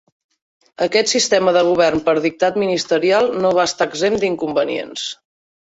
[0.85, 5.09] Aquest sistema de govern per dictat ministerial no va estar exempt d'inconvenients.